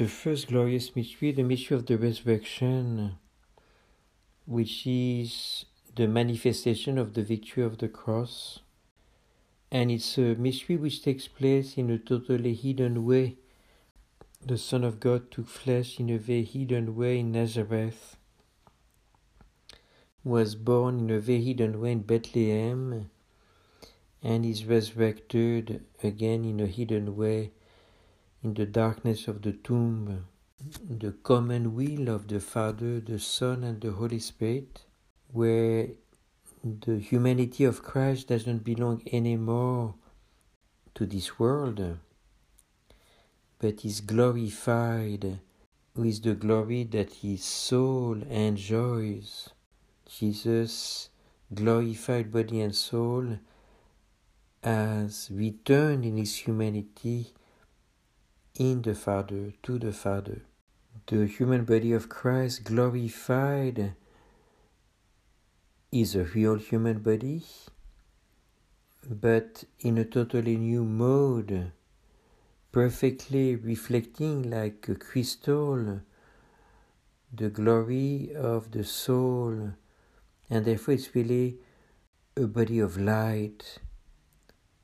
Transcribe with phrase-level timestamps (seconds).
[0.00, 3.18] the first glorious mystery, the mystery of the resurrection,
[4.46, 8.60] which is the manifestation of the victory of the cross.
[9.70, 13.36] And it's a mystery which takes place in a totally hidden way.
[14.42, 18.16] The Son of God took flesh in a very hidden way in Nazareth,
[20.24, 23.10] was born in a very hidden way in Bethlehem,
[24.22, 27.50] and is resurrected again in a hidden way
[28.42, 30.26] in the darkness of the tomb,
[30.88, 34.84] the common will of the Father, the Son, and the Holy Spirit,
[35.32, 35.88] where
[36.62, 39.94] the humanity of Christ doesn't belong anymore
[40.94, 41.98] to this world,
[43.58, 45.40] but is glorified
[45.94, 49.50] with the glory that his soul enjoys.
[50.06, 51.10] Jesus,
[51.52, 53.38] glorified body and soul,
[54.62, 57.32] has returned in his humanity
[58.60, 60.42] in the Father, to the Father.
[61.06, 63.94] The human body of Christ glorified
[65.90, 67.42] is a real human body,
[69.08, 71.72] but in a totally new mode,
[72.70, 76.02] perfectly reflecting like a crystal
[77.32, 79.70] the glory of the soul,
[80.50, 81.56] and therefore it's really
[82.36, 83.78] a body of light,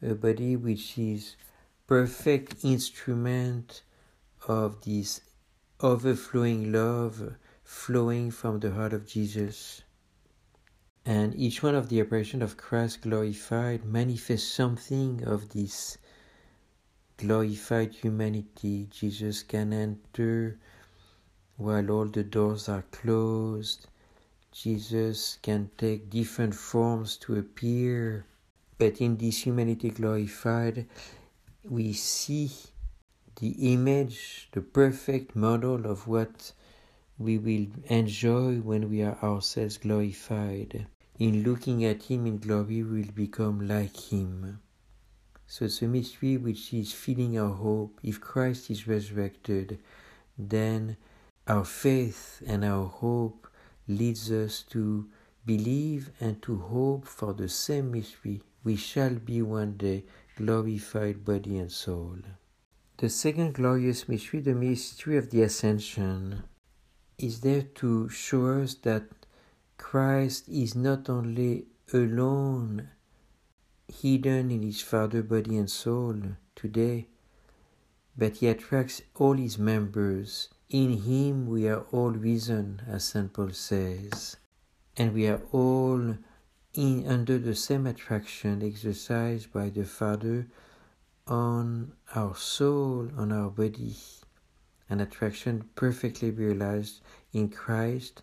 [0.00, 1.36] a body which is
[1.88, 3.82] perfect instrument
[4.46, 5.22] of this
[5.80, 9.82] overflowing love flowing from the heart of Jesus.
[11.06, 15.96] And each one of the apparitions of Christ glorified manifests something of this
[17.16, 18.86] glorified humanity.
[18.90, 20.58] Jesus can enter
[21.56, 23.86] while all the doors are closed.
[24.52, 28.26] Jesus can take different forms to appear.
[28.76, 30.86] But in this humanity glorified,
[31.64, 32.50] we see
[33.40, 36.52] the image, the perfect model of what
[37.18, 40.86] we will enjoy when we are ourselves glorified.
[41.18, 44.60] In looking at Him in glory, we will become like Him.
[45.46, 47.98] So it's a mystery which is feeding our hope.
[48.02, 49.78] If Christ is resurrected,
[50.36, 50.96] then
[51.46, 53.48] our faith and our hope
[53.88, 55.08] leads us to
[55.44, 58.42] believe and to hope for the same mystery.
[58.62, 60.04] We shall be one day
[60.38, 62.18] glorified body and soul.
[62.98, 66.44] The second glorious mystery, the mystery of the Ascension,
[67.18, 69.02] is there to show us that
[69.76, 72.90] Christ is not only alone,
[73.88, 76.14] hidden in his Father, body, and soul
[76.54, 77.08] today,
[78.16, 80.48] but he attracts all his members.
[80.70, 83.32] In him we are all risen, as St.
[83.32, 84.36] Paul says,
[84.96, 86.16] and we are all
[86.74, 90.46] in under the same attraction exercised by the Father
[91.26, 93.96] on our soul, on our body,
[94.88, 97.00] an attraction perfectly realized
[97.32, 98.22] in Christ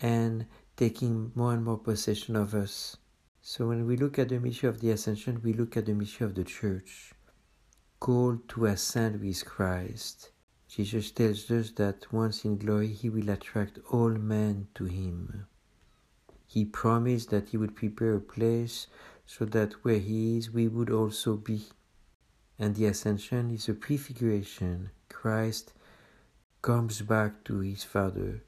[0.00, 0.46] and
[0.76, 2.96] taking more and more possession of us.
[3.40, 6.26] So when we look at the mission of the ascension, we look at the mission
[6.26, 7.12] of the church,
[8.00, 10.30] called to ascend with Christ.
[10.68, 15.46] Jesus tells us that once in glory he will attract all men to him.
[16.56, 18.86] He promised that He would prepare a place
[19.26, 21.66] so that where He is, we would also be.
[22.58, 24.88] And the ascension is a prefiguration.
[25.10, 25.74] Christ
[26.62, 28.42] comes back to His Father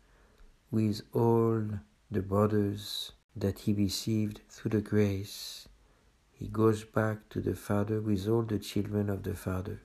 [0.70, 1.62] with all
[2.10, 5.68] the brothers that He received through the grace.
[6.32, 9.82] He goes back to the Father with all the children of the Father.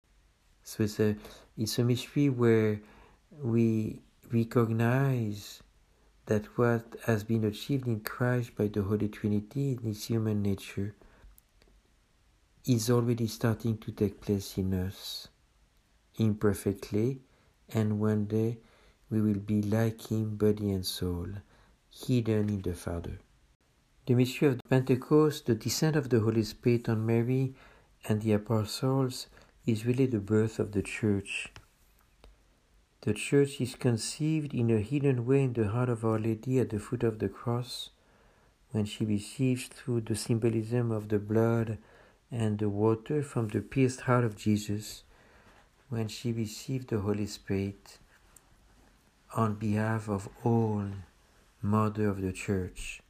[0.63, 1.17] So it's a,
[1.57, 2.79] it's a mystery where
[3.41, 4.01] we
[4.31, 5.61] recognize
[6.25, 10.95] that what has been achieved in Christ by the Holy Trinity in His human nature
[12.65, 15.27] is already starting to take place in us
[16.17, 17.19] imperfectly,
[17.73, 18.57] and one day
[19.09, 21.27] we will be like Him, body and soul,
[21.89, 23.19] hidden in the Father.
[24.05, 27.53] The mystery of Pentecost, the descent of the Holy Spirit on Mary
[28.07, 29.27] and the apostles,
[29.65, 31.52] is really the birth of the Church
[33.03, 36.69] the Church is conceived in a hidden way in the heart of Our Lady at
[36.69, 37.89] the foot of the cross,
[38.71, 41.79] when she receives through the symbolism of the blood
[42.31, 45.03] and the water from the pierced heart of Jesus,
[45.89, 47.99] when she received the Holy Spirit
[49.35, 50.85] on behalf of all,
[51.61, 53.01] Mother of the Church.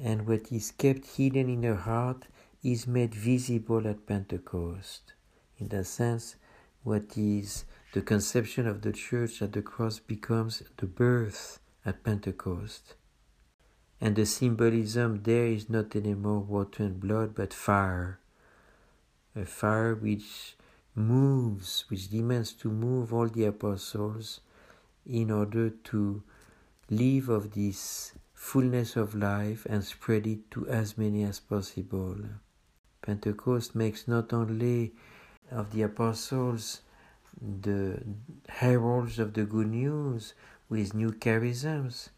[0.00, 2.26] And what is kept hidden in her heart
[2.62, 5.14] is made visible at Pentecost.
[5.58, 6.36] In that sense,
[6.84, 12.94] what is the conception of the church at the cross becomes the birth at Pentecost.
[14.00, 18.20] And the symbolism there is not anymore water and blood, but fire.
[19.34, 20.56] A fire which
[20.94, 24.40] moves, which demands to move all the apostles
[25.06, 26.22] in order to
[26.90, 32.16] live of this fullness of life and spread it to as many as possible.
[33.02, 34.92] Pentecost makes not only
[35.50, 36.80] of the apostles
[37.40, 38.02] the
[38.48, 40.34] heralds of the good news
[40.68, 42.08] with new charisms,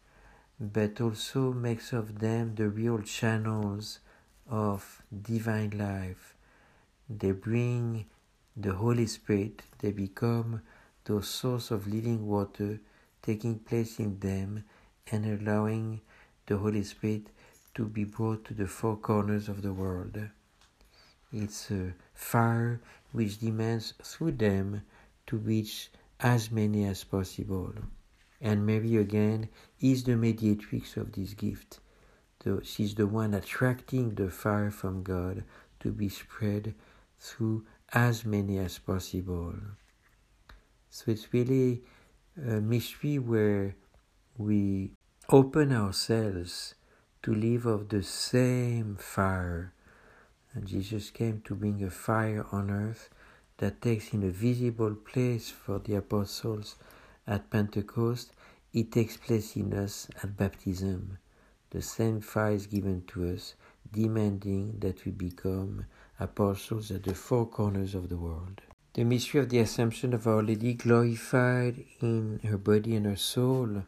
[0.59, 3.99] but also makes of them the real channels
[4.49, 6.35] of divine life.
[7.09, 8.05] They bring
[8.55, 10.61] the Holy Spirit, they become
[11.05, 12.79] the source of living water
[13.21, 14.63] taking place in them
[15.11, 16.01] and allowing
[16.45, 17.27] the Holy Spirit
[17.75, 20.17] to be brought to the four corners of the world.
[21.31, 22.81] It's a fire
[23.11, 24.81] which demands through them
[25.29, 27.71] to reach as many as possible.
[28.41, 29.49] And Mary again
[29.79, 31.79] is the mediatrix of this gift.
[32.43, 35.43] So she's the one attracting the fire from God
[35.81, 36.73] to be spread
[37.19, 39.53] through as many as possible.
[40.89, 41.83] So it's really
[42.35, 43.75] a mystery where
[44.35, 44.93] we
[45.29, 46.73] open ourselves
[47.21, 49.73] to live of the same fire.
[50.53, 53.09] And Jesus came to bring a fire on earth
[53.59, 56.75] that takes in a visible place for the apostles
[57.27, 58.31] at Pentecost.
[58.73, 61.17] It takes place in us at baptism.
[61.71, 63.55] The same fire is given to us,
[63.91, 65.85] demanding that we become
[66.19, 68.61] apostles at the four corners of the world.
[68.93, 73.83] The mystery of the Assumption of Our Lady glorified in her body and her soul.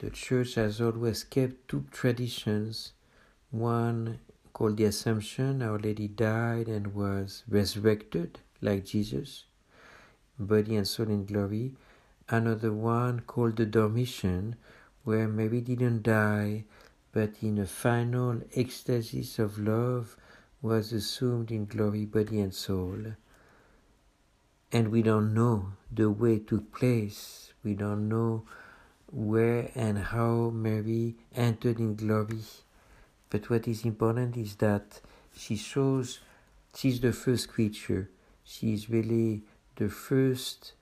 [0.00, 2.92] The Church has always kept two traditions.
[3.50, 4.20] One
[4.52, 9.44] called the Assumption, Our Lady died and was resurrected like Jesus,
[10.38, 11.72] body and soul in glory.
[12.28, 14.56] Another one called the Dormition,
[15.04, 16.64] where Mary didn't die,
[17.12, 20.16] but in a final ecstasy of love
[20.60, 23.14] was assumed in glory, body and soul
[24.72, 27.52] and we don't know the way it took place.
[27.64, 28.44] We don't know
[29.10, 32.40] where and how Mary entered in glory.
[33.30, 35.00] But what is important is that
[35.34, 36.20] she shows
[36.74, 38.10] she's the first creature.
[38.50, 39.42] She is really
[39.76, 40.72] the first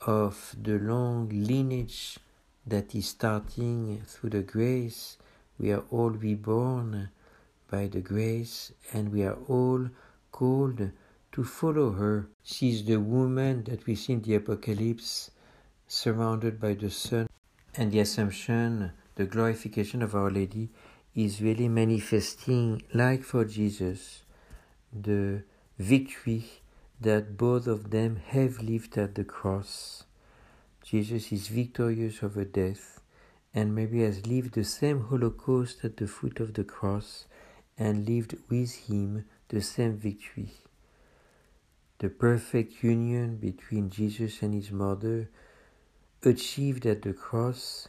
[0.00, 2.18] of the long lineage
[2.66, 5.16] that is starting through the grace.
[5.56, 7.10] We are all reborn
[7.70, 9.90] by the grace and we are all
[10.32, 10.90] called
[11.30, 12.26] to follow her.
[12.42, 15.30] She is the woman that we see in the Apocalypse,
[15.86, 17.28] surrounded by the sun.
[17.76, 20.68] And the Assumption, the glorification of Our Lady,
[21.14, 24.24] is really manifesting, like for Jesus,
[24.92, 25.44] the
[25.78, 26.44] victory
[27.04, 30.04] that both of them have lived at the cross.
[30.82, 33.00] Jesus is victorious over death,
[33.54, 37.26] and Mary has lived the same Holocaust at the foot of the cross
[37.78, 40.50] and lived with him the same victory
[42.04, 45.30] the perfect union between Jesus and his mother,
[46.22, 47.88] achieved at the cross,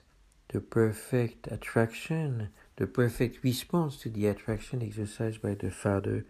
[0.50, 6.26] the perfect attraction, the perfect response to the attraction exercised by the Father,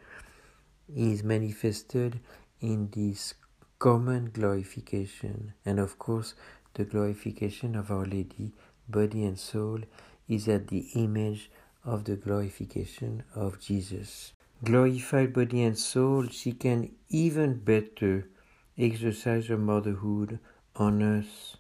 [0.96, 2.20] is manifested
[2.62, 3.34] in this
[3.80, 5.54] common glorification.
[5.66, 6.34] And of course,
[6.74, 8.54] the glorification of Our Lady,
[8.88, 9.80] body and soul,
[10.28, 11.50] is at the image
[11.84, 18.28] of the glorification of Jesus glorified body and soul, she can even better
[18.78, 20.40] exercise her motherhood
[20.76, 21.58] on us.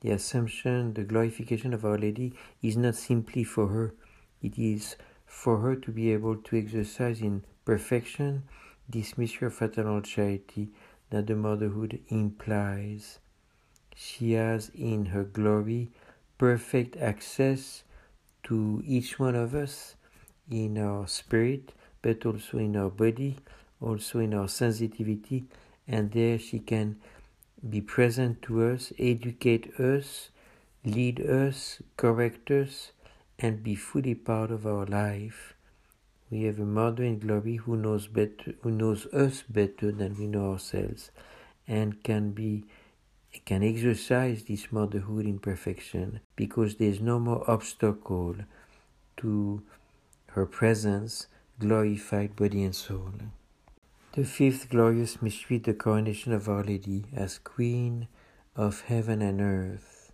[0.00, 3.94] The Assumption, the glorification of Our Lady, is not simply for her,
[4.42, 8.44] it is for her to be able to exercise in perfection
[9.16, 10.68] mystery of fraternal charity
[11.10, 13.18] that the motherhood implies.
[13.94, 15.90] She has in her glory
[16.38, 17.82] perfect access
[18.44, 19.96] to each one of us
[20.50, 23.36] in our spirit but also in our body,
[23.80, 25.44] also in our sensitivity,
[25.86, 26.96] and there she can
[27.68, 30.30] be present to us, educate us,
[30.84, 32.92] lead us, correct us,
[33.38, 35.54] and be fully part of our life.
[36.30, 40.26] We have a mother in glory who knows better, who knows us better than we
[40.26, 41.10] know ourselves,
[41.66, 42.64] and can be
[43.44, 48.36] can exercise this motherhood in perfection because there is no more obstacle
[49.18, 49.62] to
[50.28, 51.26] her presence
[51.58, 53.12] glorified body and soul.
[54.12, 58.08] The fifth glorious mystery, the coronation of Our Lady as Queen
[58.56, 60.12] of heaven and earth.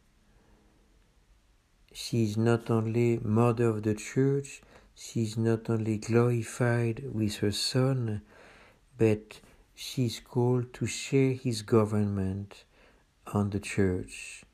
[1.92, 4.60] She is not only Mother of the Church,
[4.94, 8.22] she is not only glorified with her Son,
[8.96, 9.40] but
[9.74, 12.64] she is called to share his government
[13.32, 14.44] on the Church.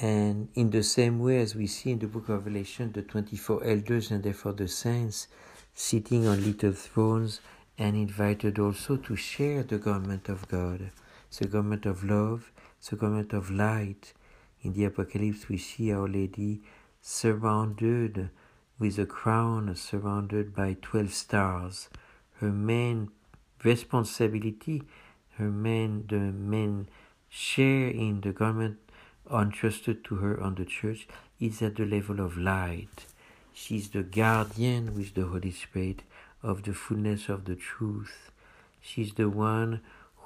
[0.00, 3.64] And in the same way as we see in the book of Revelation, the 24
[3.64, 5.28] elders and therefore the saints
[5.74, 7.40] sitting on little thrones
[7.76, 10.90] and invited also to share the government of God,
[11.38, 12.50] the government of love,
[12.88, 14.14] the government of light.
[14.62, 16.62] In the Apocalypse, we see Our Lady
[17.00, 18.30] surrounded
[18.80, 21.90] with a crown, surrounded by 12 stars.
[22.40, 23.10] Her main
[23.62, 24.82] responsibility,
[25.36, 26.88] her main, the main
[27.28, 28.78] share in the government
[29.30, 31.06] entrusted to her on the church
[31.38, 33.06] is at the level of light.
[33.52, 36.02] She's the guardian with the Holy Spirit
[36.42, 38.30] of the fullness of the truth.
[38.80, 39.82] She's the one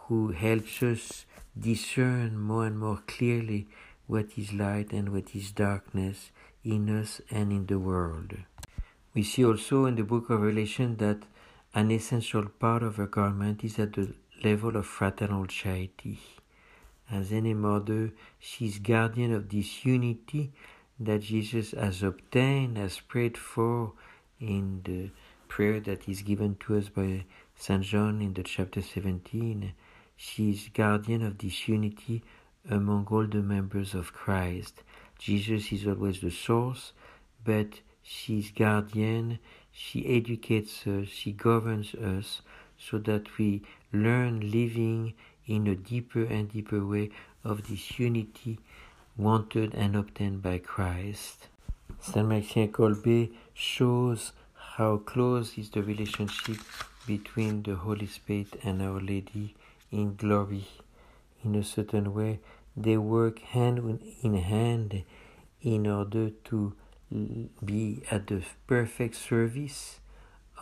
[0.07, 1.27] who helps us
[1.59, 3.67] discern more and more clearly
[4.07, 6.31] what is light and what is darkness
[6.65, 8.35] in us and in the world.
[9.15, 11.23] We see also in the book of Revelation that
[11.75, 16.19] an essential part of her garment is at the level of fraternal charity.
[17.11, 20.53] As any mother, she is guardian of this unity
[20.99, 23.93] that Jesus has obtained, has prayed for
[24.41, 25.11] in the
[25.49, 27.25] prayer that is given to us by
[27.57, 27.83] St.
[27.83, 29.73] John in the chapter 17.
[30.17, 32.23] She is guardian of this unity
[32.69, 34.83] among all the members of Christ.
[35.25, 36.93] Jesus is always the source,
[37.47, 39.39] but she is guardian,
[39.73, 42.43] she educates us, she governs us
[42.79, 45.15] so that we learn living
[45.47, 47.09] in a deeper and deeper way
[47.43, 48.59] of this unity
[49.17, 51.49] wanted and obtained by Christ.
[52.01, 54.33] Saint Maxime Kolbe shows
[54.77, 56.59] how close is the relationship
[57.07, 59.55] between the Holy Spirit and Our Lady
[59.91, 60.67] in glory.
[61.43, 62.41] In a certain way,
[62.77, 65.05] they work hand in hand
[65.61, 66.75] in order to
[67.65, 70.01] be at the perfect service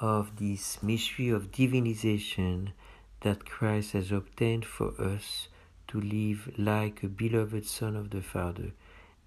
[0.00, 2.72] of this mystery of divinization
[3.20, 5.48] that Christ has obtained for us
[5.88, 8.72] to live like a beloved Son of the Father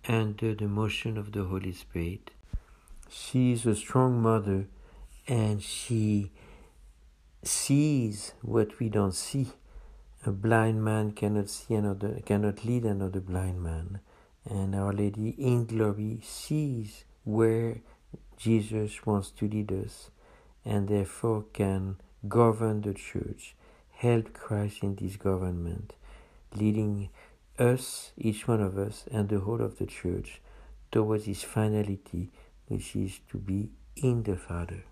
[0.07, 2.31] under the motion of the Holy Spirit.
[3.09, 4.67] She is a strong mother
[5.27, 6.31] and she
[7.43, 9.47] sees what we don't see.
[10.27, 13.99] A blind man cannot see another, cannot lead another blind man.
[14.43, 17.77] And Our Lady in glory sees where
[18.37, 20.09] Jesus wants to lead us
[20.63, 23.55] and therefore can govern the church,
[23.91, 25.93] help Christ in this government
[26.55, 27.09] leading
[27.59, 30.41] us, each one of us, and the whole of the church
[30.91, 32.31] towards his finality,
[32.67, 34.83] which is to be in the Father.